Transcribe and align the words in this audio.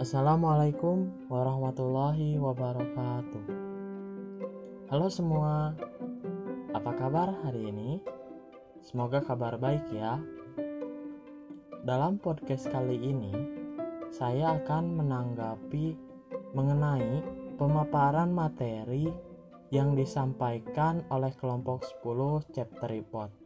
Assalamualaikum 0.00 1.28
warahmatullahi 1.28 2.40
wabarakatuh. 2.40 3.44
Halo 4.88 5.12
semua, 5.12 5.76
apa 6.72 6.96
kabar 6.96 7.28
hari 7.44 7.68
ini? 7.68 8.00
Semoga 8.80 9.20
kabar 9.20 9.60
baik 9.60 9.84
ya. 9.92 10.16
Dalam 11.84 12.16
podcast 12.16 12.72
kali 12.72 12.96
ini, 12.96 13.28
saya 14.08 14.56
akan 14.56 15.04
menanggapi 15.04 15.92
mengenai 16.56 17.20
pemaparan 17.60 18.32
materi 18.32 19.04
yang 19.68 19.92
disampaikan 19.92 21.04
oleh 21.12 21.36
kelompok 21.36 21.84
10 22.00 22.56
chapter 22.56 22.88
report. 22.88 23.36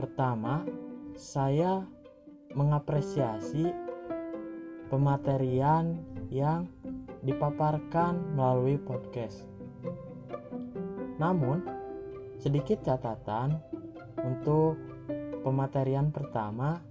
Pertama, 0.00 0.64
saya 1.12 1.84
mengapresiasi 2.56 3.89
pematerian 4.90 6.02
yang 6.28 6.66
dipaparkan 7.22 8.34
melalui 8.34 8.76
podcast. 8.76 9.46
Namun, 11.22 11.62
sedikit 12.42 12.82
catatan 12.82 13.54
untuk 14.26 14.74
pematerian 15.46 16.10
pertama, 16.10 16.82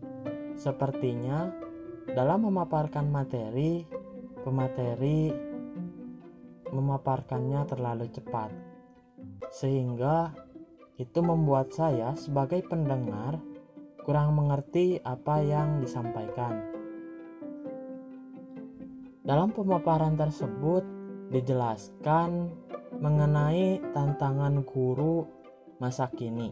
sepertinya 0.55 1.51
dalam 2.09 2.47
memaparkan 2.47 3.11
materi, 3.11 3.83
pemateri 4.41 5.29
memaparkannya 6.69 7.61
terlalu 7.65 8.07
cepat, 8.13 8.53
sehingga 9.49 10.33
itu 11.01 11.19
membuat 11.25 11.73
saya 11.73 12.13
sebagai 12.13 12.61
pendengar 12.69 13.41
kurang 14.05 14.37
mengerti 14.37 15.01
apa 15.01 15.41
yang 15.41 15.81
disampaikan. 15.81 16.78
Dalam 19.29 19.53
pemaparan 19.53 20.17
tersebut 20.17 20.81
dijelaskan 21.29 22.49
mengenai 22.97 23.77
tantangan 23.93 24.65
guru 24.65 25.21
masa 25.77 26.09
kini, 26.09 26.49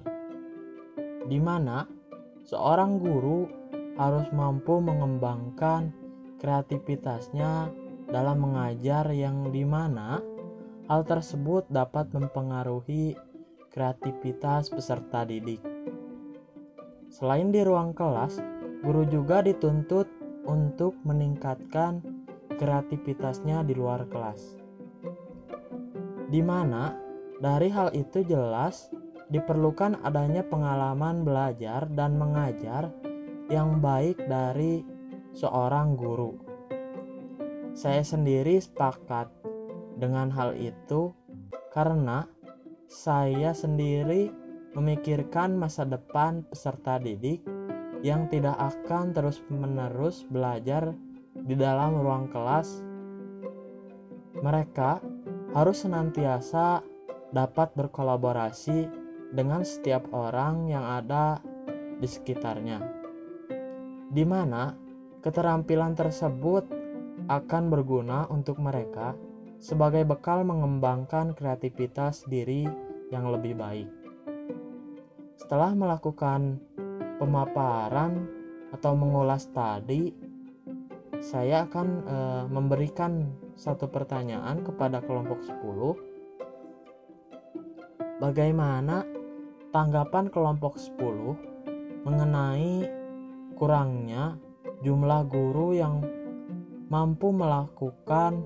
di 1.26 1.42
mana 1.42 1.90
seorang 2.46 3.02
guru 3.02 3.50
harus 3.98 4.30
mampu 4.30 4.78
mengembangkan 4.78 5.90
kreativitasnya 6.38 7.74
dalam 8.14 8.46
mengajar 8.46 9.10
yang 9.10 9.50
di 9.50 9.66
mana 9.66 10.22
hal 10.86 11.02
tersebut 11.02 11.66
dapat 11.74 12.14
mempengaruhi 12.14 13.18
kreativitas 13.74 14.70
peserta 14.70 15.26
didik. 15.26 15.66
Selain 17.10 17.50
di 17.50 17.66
ruang 17.66 17.98
kelas, 17.98 18.38
guru 18.86 19.02
juga 19.10 19.42
dituntut 19.42 20.06
untuk 20.46 20.94
meningkatkan 21.02 22.17
kreativitasnya 22.58 23.64
di 23.64 23.74
luar 23.78 24.10
kelas. 24.10 24.58
Di 26.28 26.42
mana 26.44 26.92
dari 27.38 27.70
hal 27.72 27.96
itu 27.96 28.26
jelas 28.26 28.92
diperlukan 29.32 30.04
adanya 30.04 30.44
pengalaman 30.44 31.24
belajar 31.24 31.88
dan 31.94 32.18
mengajar 32.18 32.92
yang 33.48 33.80
baik 33.80 34.20
dari 34.28 34.84
seorang 35.32 35.96
guru. 35.96 36.36
Saya 37.78 38.02
sendiri 38.02 38.58
sepakat 38.58 39.30
dengan 39.96 40.34
hal 40.34 40.58
itu 40.58 41.14
karena 41.72 42.26
saya 42.90 43.54
sendiri 43.54 44.34
memikirkan 44.74 45.54
masa 45.58 45.86
depan 45.86 46.42
peserta 46.48 46.98
didik 46.98 47.44
yang 48.06 48.30
tidak 48.30 48.58
akan 48.58 49.14
terus-menerus 49.14 50.26
belajar 50.30 50.94
di 51.44 51.54
dalam 51.54 52.02
ruang 52.02 52.30
kelas. 52.32 52.82
Mereka 54.38 55.02
harus 55.54 55.78
senantiasa 55.82 56.82
dapat 57.34 57.74
berkolaborasi 57.76 58.88
dengan 59.34 59.66
setiap 59.66 60.08
orang 60.16 60.72
yang 60.72 60.86
ada 60.86 61.42
di 61.98 62.08
sekitarnya, 62.08 62.80
di 64.14 64.24
mana 64.24 64.78
keterampilan 65.20 65.98
tersebut 65.98 66.64
akan 67.28 67.64
berguna 67.68 68.30
untuk 68.30 68.62
mereka 68.62 69.18
sebagai 69.58 70.06
bekal 70.06 70.46
mengembangkan 70.46 71.34
kreativitas 71.34 72.24
diri 72.30 72.70
yang 73.10 73.28
lebih 73.34 73.58
baik. 73.58 73.90
Setelah 75.36 75.74
melakukan 75.74 76.62
pemaparan 77.18 78.30
atau 78.70 78.94
mengulas 78.94 79.50
tadi, 79.50 80.14
saya 81.22 81.66
akan 81.66 81.88
e, 82.06 82.18
memberikan 82.52 83.34
satu 83.58 83.90
pertanyaan 83.90 84.62
kepada 84.62 85.02
kelompok 85.02 85.42
10. 85.42 88.22
Bagaimana 88.22 89.06
tanggapan 89.74 90.30
kelompok 90.30 90.78
10 90.82 92.06
mengenai 92.06 92.86
kurangnya 93.58 94.38
jumlah 94.86 95.26
guru 95.26 95.74
yang 95.74 96.06
mampu 96.88 97.34
melakukan 97.34 98.46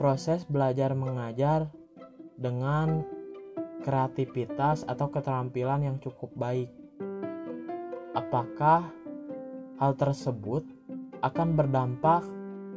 proses 0.00 0.48
belajar 0.48 0.96
mengajar 0.96 1.68
dengan 2.38 3.04
kreativitas 3.82 4.86
atau 4.86 5.10
keterampilan 5.10 5.82
yang 5.86 5.96
cukup 6.02 6.30
baik. 6.34 6.70
Apakah 8.14 8.90
hal 9.78 9.94
tersebut 9.94 10.66
akan 11.22 11.58
berdampak 11.58 12.22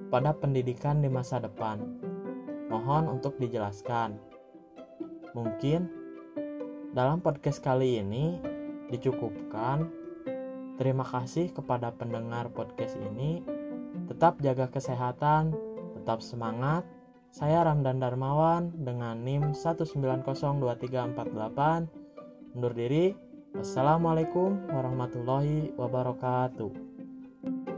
pada 0.09 0.33
pendidikan 0.33 1.01
di 1.01 1.09
masa 1.09 1.39
depan? 1.39 1.79
Mohon 2.71 3.19
untuk 3.19 3.37
dijelaskan. 3.37 4.17
Mungkin 5.35 5.87
dalam 6.91 7.23
podcast 7.23 7.63
kali 7.63 8.03
ini 8.03 8.35
dicukupkan. 8.91 9.87
Terima 10.75 11.05
kasih 11.05 11.53
kepada 11.53 11.93
pendengar 11.93 12.49
podcast 12.51 12.97
ini. 12.97 13.45
Tetap 14.09 14.41
jaga 14.43 14.67
kesehatan, 14.67 15.55
tetap 15.95 16.19
semangat, 16.25 16.83
saya 17.31 17.63
Ramdan 17.63 18.03
Darmawan 18.03 18.75
dengan 18.75 19.23
NIM 19.23 19.55
1902348 19.55 21.87
undur 22.59 22.75
diri. 22.75 23.15
Wassalamualaikum 23.55 24.67
warahmatullahi 24.67 25.71
wabarakatuh. 25.79 27.70